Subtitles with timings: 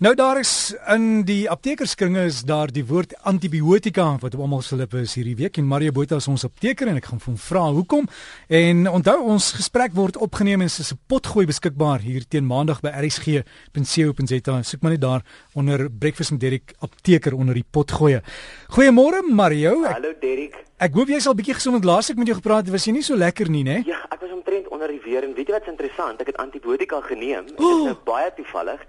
[0.00, 4.78] Nou daar is in die aptekerskringe is daar die woord antibiotika wat op almal se
[4.80, 7.66] lippe is hierdie week en Mario Botha is ons apteker en ek gaan hom vra
[7.76, 8.08] hoekom.
[8.48, 12.88] En onthou ons gesprek word opgeneem en is 'n potgooi beskikbaar hier teen maandag by
[12.96, 14.62] rsg.co.za.
[14.62, 18.22] Soek maar net daar onder Breakfast met Derek apteker onder die potgooi.
[18.72, 19.84] Goeiemôre Mario.
[19.84, 20.64] Ek, Hallo Derek.
[20.78, 21.84] Ek hoop jy is al bietjie gesond.
[21.84, 23.82] Laas ek met jou gepraat het, was jy nie so lekker nie, né?
[23.84, 26.20] Ja, ek was omtrent onder die weer en weet jy wat's interessant?
[26.20, 27.44] Ek het antibiotika geneem.
[27.44, 28.80] Dit is nou baie toevallig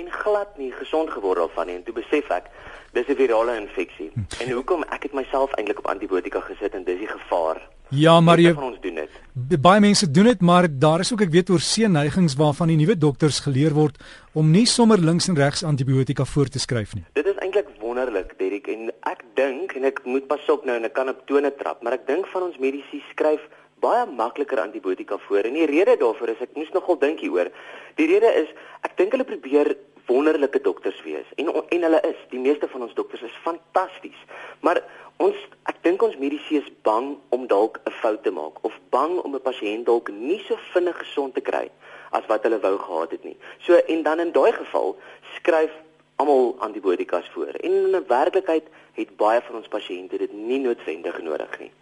[0.00, 2.50] en glad nie gesond geword daarvan nie en toe besef ek
[2.92, 4.10] dis 'n virale infeksie.
[4.14, 4.20] Hm.
[4.42, 7.60] En hoekom ek het myself eintlik op antibiotika gesit en dis die gevaar.
[7.88, 9.10] Ja, maar jy van ons doen dit.
[9.62, 12.76] Baie mense doen dit, maar daar is ook ek weet oor seë neigings waarvan die
[12.76, 14.00] nuwe dokters geleer word
[14.34, 17.04] om nie sommer links en regs antibiotika voor te skryf nie.
[17.12, 20.84] Dit is eintlik wonderlik, Derek, en ek dink en ek moet pas op nou en
[20.84, 23.40] ek kan op tone trap, maar ek dink van ons mediese skryf
[23.80, 27.50] baie makliker antibiotika voor en die rede daarvoor is ek moes nogal dink hieroor.
[28.00, 28.52] Die rede is
[28.86, 29.76] ek dink hulle probeer
[30.06, 32.18] wonderlike dokters wees en en hulle is.
[32.30, 34.18] Die meeste van ons dokters is fantasties.
[34.60, 34.82] Maar
[35.22, 35.36] ons
[35.70, 39.34] ek dink ons mediese is bang om dalk 'n fout te maak of bang om
[39.34, 41.70] 'n pasiënt dalk nie so vinnig gesond te kry
[42.10, 43.36] as wat hulle wou gehad het nie.
[43.58, 44.96] So en dan in daai geval
[45.36, 45.72] skryf
[46.16, 47.52] almal antibiotikas voor.
[47.60, 51.72] En in 'n werklikheid het baie van ons pasiënte dit nie noodwendig nodig nie.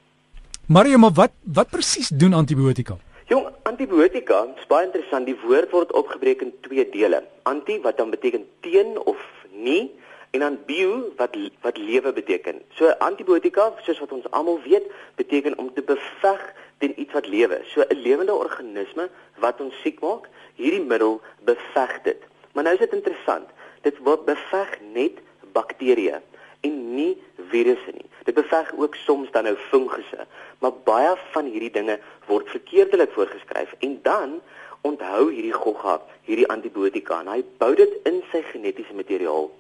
[0.67, 2.97] Mario, maar wat wat presies doen antibiotika?
[3.29, 5.27] Jong, antibiotika, is baie interessant.
[5.29, 7.19] Die woord word opgebreek in twee dele.
[7.45, 9.21] Anti wat dan beteken teen of
[9.53, 9.93] nie
[10.33, 12.63] en dan bio wat wat lewe beteken.
[12.81, 14.89] So antibiotika, soos wat ons almal weet,
[15.21, 16.49] beteken om te beveg
[16.81, 17.61] teen iets wat lewe.
[17.75, 19.11] So 'n lewende organisme
[19.45, 22.21] wat ons siek maak, hierdie middel beveg dit.
[22.53, 23.53] Maar nou is dit interessant.
[23.83, 25.21] Dit word beveg net
[25.53, 26.23] bakterieë
[26.61, 27.21] en nie
[27.53, 28.04] virusse nie.
[28.25, 30.27] Dit beveg ook soms dan nou fungusse,
[30.59, 34.39] maar baie van hierdie dinge word verkeerdelik voorgeskryf en dan
[34.81, 39.51] onthou hierdie gogga, hierdie antibiotika en hy bou dit in sy genetiese materiaal.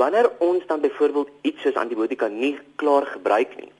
[0.00, 3.70] Wanneer ons dan byvoorbeeld iets soos antibiotika nie klaar gebruik nie,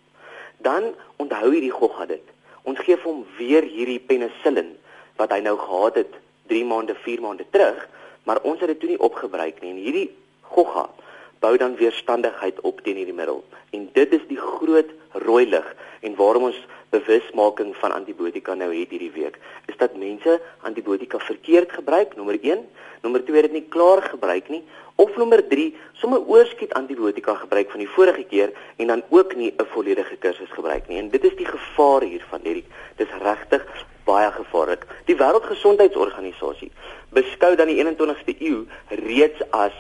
[0.65, 2.33] dan onthou hierdie gogga dit.
[2.69, 4.75] Ons gee hom weer hierdie penicillin
[5.17, 6.21] wat hy nou gehad het
[6.53, 7.89] 3 maande, 4 maande terug,
[8.29, 10.09] maar ons het dit toe nie opgebruik nie en hierdie
[10.53, 10.91] gogga
[11.41, 13.45] bou dan weerstandigheid op teen hierdie middel.
[13.71, 14.91] En dit is die groot
[15.27, 16.59] rooi lig en waarom ons
[16.95, 22.63] bewusmaking van antibiotika nou het hierdie week, is dat mense antibiotika verkeerd gebruik, nommer 1,
[23.03, 24.63] nommer 2 dit nie klaar gebruik nie,
[24.97, 25.67] of nommer 3,
[26.01, 30.51] sommer oorskiet antibiotika gebruik van die vorige keer en dan ook nie 'n volledige kursus
[30.51, 30.99] gebruik nie.
[30.99, 32.67] En dit is die gevaar hiervan, hierdie.
[32.97, 33.67] Dis regtig
[34.05, 34.87] baie gevaarlik.
[35.05, 36.71] Die Wêreldgesondheidsorganisasie
[37.11, 39.75] beskou dan die 21ste eeu reeds as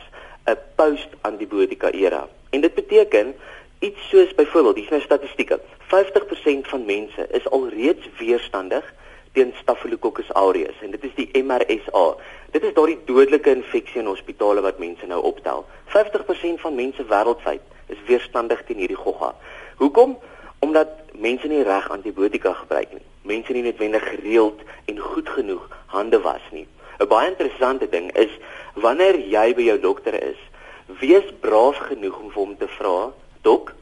[0.46, 2.28] 'n post-antibiotika era.
[2.50, 3.34] En dit beteken
[3.78, 5.60] iets soos byvoorbeeld, hier's nou statistieke.
[5.86, 8.94] 50% van mense is alreeds weerstandig
[9.32, 12.04] teen Staphylococcus aureus en dit is die MRSA.
[12.50, 15.66] Dit is daardie dodelike infeksie in hospitale wat mense nou optel.
[15.92, 17.60] 50% van mense wêreldwyd
[17.92, 19.34] is weerstandig teen hierdie gogga.
[19.76, 20.16] Hoekom?
[20.64, 23.04] Omdat mense nie reg antibiotika gebruik nie.
[23.22, 26.66] Mense nie noodwendig gereeld en goed genoeg hande was nie.
[26.98, 28.32] 'n Baie interessante ding is
[28.76, 30.38] wanneer jy by jou dokter is,
[31.00, 33.74] wees braaf genoeg om vir hom te vra, "Dok,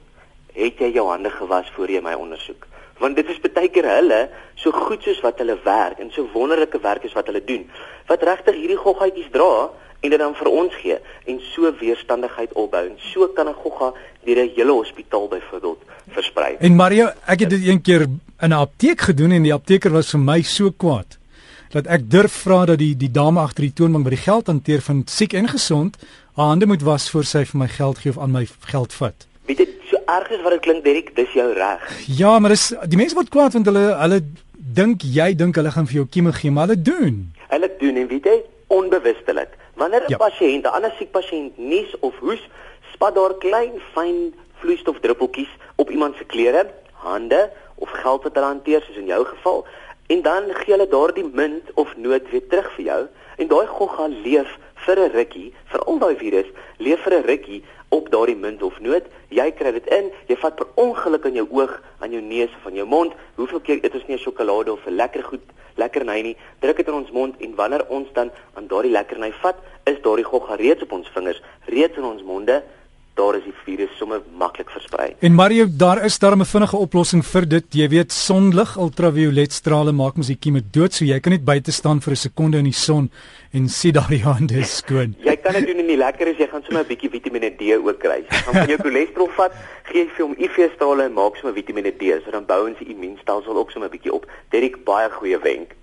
[0.54, 2.66] het jy jou hande gewas voor jy my ondersoek?"
[2.98, 6.80] Want dit is baie keer hulle so goed soos wat hulle werk en so wonderlike
[6.80, 7.70] werk is wat hulle doen,
[8.06, 12.84] wat regtig hierdie goggaatjies dra en dit dan vir ons gee en so weerstandigheid opbou
[12.86, 13.92] en so kan 'n gogga
[14.24, 16.56] deur 'n hele hospitaal byvoorbeeld versprei.
[16.60, 18.02] En Mario, ek het dit een keer
[18.40, 21.18] in 'n apteek gedoen en die apteker was vir my so kwaad
[21.72, 24.80] dat ek durf vra dat die die dame agter die toonbank by die geld hanteer
[24.80, 25.96] van siek en gesond
[26.34, 29.26] haar hande moet was voor sy vir my geld gee of aan my geld vat.
[29.46, 31.84] Weet jy so erg is wat dit klink Derek, dis jou reg.
[32.06, 34.20] Ja, maar dis die mense word kwaad want hulle hulle
[34.74, 37.20] dink jy dink hulle gaan vir jou kieme gee, maar hulle doen.
[37.52, 38.38] Hulle doen en weet jy
[38.74, 39.52] onbewustelik.
[39.74, 40.18] Wanneer 'n ja.
[40.18, 42.42] pasiënt, 'n ander siek pasiënt nies of hoes,
[42.94, 48.82] spat daar klein fyn vloeistofdruppeltjies op iemand se klere, hande of geld wat hulle hanteer
[48.82, 49.66] soos in jou geval
[50.06, 53.00] en dan gee hulle daardie munt of noot weer terug vir jou.
[53.36, 56.48] En daai gogga leef vir 'n rukkie vir al daai virus
[56.78, 59.04] leef vir 'n rukkie op daardie munt of noot.
[59.28, 62.66] Jy kry dit in jy vat per ongeluk in jou oog aan jou neus of
[62.66, 63.12] aan jou mond.
[63.34, 65.42] Hoeveel keer eet ons nie 'n sjokolade of 'n lekker goed
[65.74, 66.36] lekkerny nie.
[66.58, 70.24] Druk dit in ons mond en wanneer ons dan aan daardie lekkerny vat is daardie
[70.24, 72.62] gogga reeds op ons vingers reeds in ons monde
[73.14, 75.14] daar is die virus sommer maklik versprei.
[75.18, 77.64] En Mario, daar is daar 'n vinnige oplossing vir dit.
[77.70, 81.72] Jy weet sonlig ultraviolet strale maak mos die kieme dood, so jy kan net buite
[81.72, 83.10] staan vir 'n sekonde in die son
[83.52, 85.14] en sien daar die hande is skoon.
[85.30, 87.62] jy kan dit doen en die lekker is jy gaan sommer 'n bietjie Vitamiene D
[87.78, 88.24] ook kry.
[88.28, 89.52] Jy gaan van jou cholesterol vat,
[89.84, 92.78] gee jy vir hom IV strale en maak sommer Vitamiene D, so dan bou ons
[92.78, 94.26] die immuunstelsel ook sommer 'n bietjie op.
[94.50, 95.74] Is baie goeie wenk.